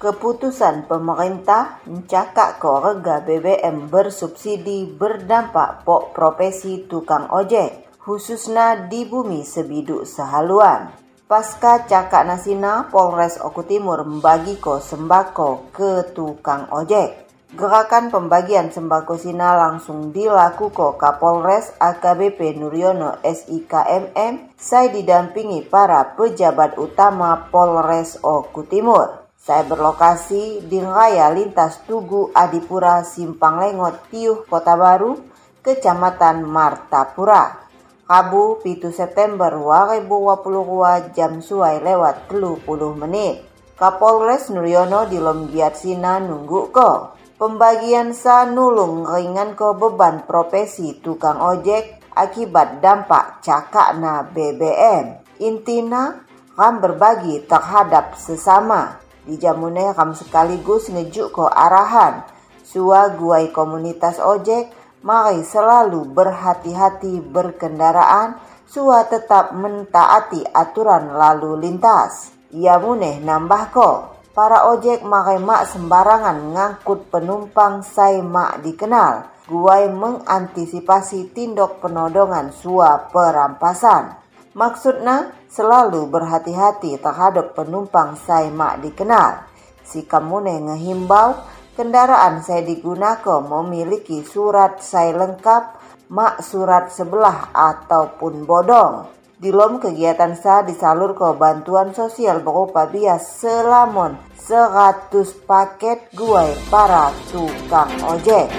[0.00, 10.08] Keputusan pemerintah mencakak ke BBM bersubsidi berdampak pok profesi tukang ojek, khususnya di bumi sebiduk
[10.08, 10.88] sehaluan.
[11.28, 17.28] Pasca cakak nasina, Polres Oku Timur membagi ko sembako ke tukang ojek.
[17.52, 27.52] Gerakan pembagian sembako sina langsung dilakukan Kapolres AKBP Nuryono SIKMM saya didampingi para pejabat utama
[27.52, 29.19] Polres Oku Timur.
[29.40, 35.16] Saya berlokasi di Raya Lintas Tugu Adipura Simpang Lengot Tiuh Kota Baru,
[35.64, 37.56] Kecamatan Martapura.
[38.04, 42.68] Rabu pitu September 2022 jam suai lewat 30
[43.00, 43.40] menit.
[43.80, 47.16] Kapolres Nuryono di Lomgiat Sina nunggu ko.
[47.40, 55.24] Pembagian sa nulung ringan ko beban profesi tukang ojek akibat dampak cakakna BBM.
[55.40, 56.28] Intina
[56.60, 62.26] ram berbagi terhadap sesama di jamune kam sekaligus ngejuk ko arahan.
[62.66, 64.74] Sua guai komunitas ojek
[65.06, 68.34] mari selalu berhati-hati berkendaraan.
[68.66, 72.34] Sua tetap mentaati aturan lalu lintas.
[72.50, 73.90] Ia muneh nambah ko
[74.34, 79.30] para ojek mari mak sembarangan ngangkut penumpang sai mak dikenal.
[79.46, 84.19] Guai mengantisipasi tindak penodongan sua perampasan
[84.50, 89.46] Maksudnya selalu berhati-hati terhadap penumpang saya mak dikenal.
[89.86, 91.38] Si kamune ngehimbau
[91.78, 95.62] kendaraan saya digunakan memiliki surat saya lengkap,
[96.10, 99.06] mak surat sebelah ataupun bodong.
[99.40, 105.14] Di lom kegiatan saya disalur ke bantuan sosial berupa bias selamon 100
[105.46, 108.50] paket guai para tukang ojek.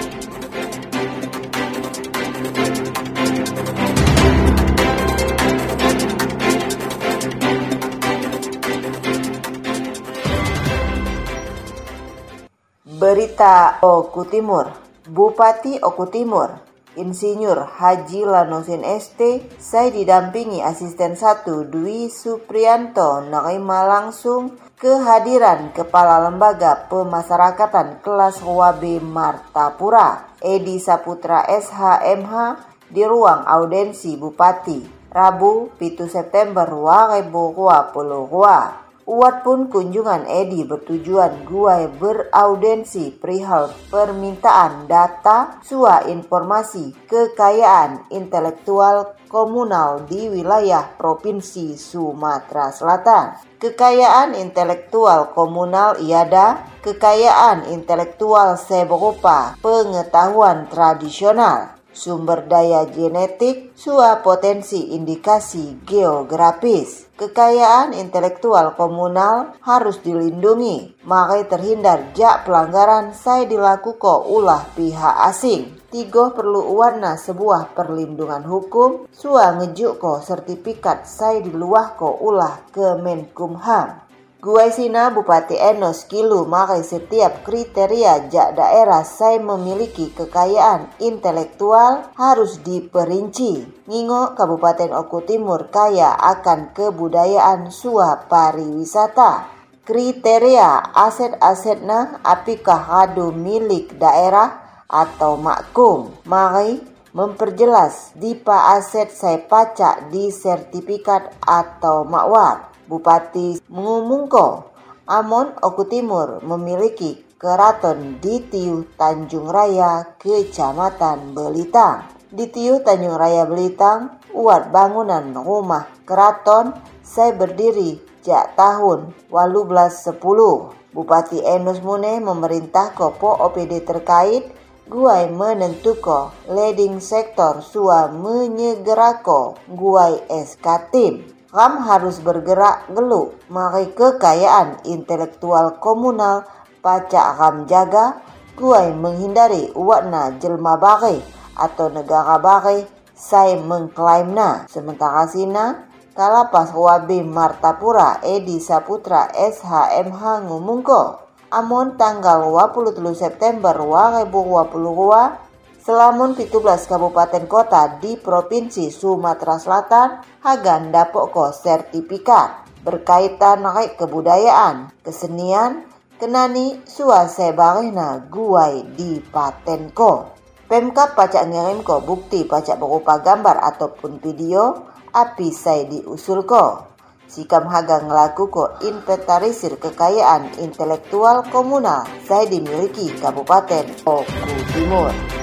[13.02, 14.70] Berita Oku Timur
[15.10, 16.54] Bupati Oku Timur
[16.94, 26.86] Insinyur Haji Lanosin ST saya didampingi asisten 1 Dwi Suprianto menerima langsung kehadiran Kepala Lembaga
[26.86, 32.54] Pemasyarakatan Kelas Wabe Martapura Edi Saputra SHMH
[32.86, 38.81] di ruang audensi Bupati Rabu 7 September 2022.
[39.02, 50.06] Uat pun kunjungan Edi bertujuan guai beraudensi perihal permintaan data sua informasi kekayaan intelektual komunal
[50.06, 53.42] di wilayah Provinsi Sumatera Selatan.
[53.58, 65.80] Kekayaan intelektual komunal iada kekayaan intelektual seberupa pengetahuan tradisional, sumber daya genetik, sua potensi indikasi
[65.86, 67.06] geografis.
[67.14, 75.78] Kekayaan intelektual komunal harus dilindungi, maka terhindar jak pelanggaran saya dilakukan ulah pihak asing.
[75.92, 82.96] Tiga perlu warna sebuah perlindungan hukum, sua ngejuk ko sertifikat saya diluah ko ulah ke
[82.96, 84.02] Menkumham.
[84.42, 92.58] Guai Sina Bupati Enos Kilu makai setiap kriteria jak daerah saya memiliki kekayaan intelektual harus
[92.58, 93.86] diperinci.
[93.86, 99.46] Ngingo Kabupaten Oku Timur kaya akan kebudayaan suah pariwisata.
[99.86, 104.58] Kriteria aset-asetna apikah hadu milik daerah
[104.90, 106.18] atau makum.
[106.26, 106.82] Mari
[107.14, 112.71] memperjelas dipa aset saya pacak di sertifikat atau makwab.
[112.92, 114.68] Bupati mengumumkan
[115.08, 122.12] Amon Oku Timur memiliki keraton di Tiu Tanjung Raya, Kecamatan Belitang.
[122.28, 130.92] Di Tiu Tanjung Raya Belitang, uat bangunan rumah keraton saya berdiri sejak tahun 1810.
[130.92, 134.52] Bupati Enus Mune memerintah kopo OPD terkait
[134.84, 141.31] guai menentuko leading sektor sua menyegerako guai eskatim.
[141.52, 146.48] Ram harus bergerak gelu mari kekayaan intelektual komunal
[146.80, 148.24] pacak ram jaga
[148.56, 151.20] guai menghindari uatna jelma bagi
[151.60, 155.84] atau negara bare saya mengklaimna sementara sina
[156.16, 161.20] kalapas wabi Martapura Edi Saputra SHMH ngumungko
[161.52, 165.51] amon tanggal 23 September 2022
[165.82, 175.86] selamun 17 kabupaten kota di Provinsi Sumatera Selatan hagan dapok sertifikat berkaitan naik kebudayaan, kesenian,
[176.22, 180.38] kenani suasebarina guai di patenko.
[180.70, 186.88] Pemkap pacak ngirim ko bukti pacak berupa gambar ataupun video api saya diusul ko.
[187.26, 195.41] Sikam haga ngelaku ko inventarisir kekayaan intelektual komunal saya dimiliki Kabupaten Oku Timur.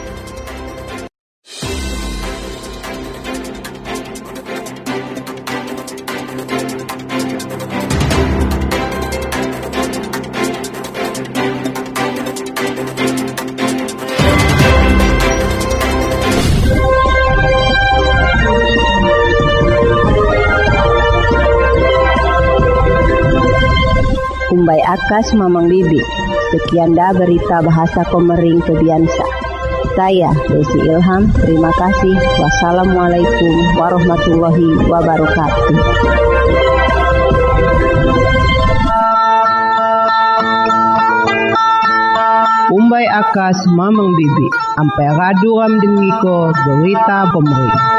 [24.59, 26.03] Kumbai Akas Mamang Bibi.
[26.51, 29.23] Sekian dah berita bahasa Komering Kebiansa.
[29.95, 32.19] Saya Desi Ilham, terima kasih.
[32.43, 35.75] Wassalamualaikum warahmatullahi wabarakatuh.
[42.75, 47.98] Umbai akas mamang bibi, ampai raduram dengiko berita pemerintah.